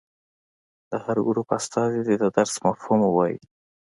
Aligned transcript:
د 0.89 0.91
هر 1.03 1.17
ګروپ 1.27 1.49
استازي 1.57 2.01
دې 2.07 2.15
د 2.19 2.25
درس 2.37 2.53
مفهوم 2.65 2.99
ووايي. 3.05 3.37